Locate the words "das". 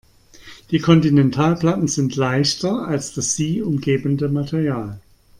3.13-3.35